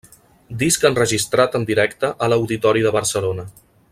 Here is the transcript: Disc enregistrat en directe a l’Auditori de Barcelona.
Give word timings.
Disc 0.61 0.87
enregistrat 0.89 1.59
en 1.59 1.69
directe 1.71 2.11
a 2.27 2.31
l’Auditori 2.33 2.85
de 2.87 2.95
Barcelona. 2.99 3.49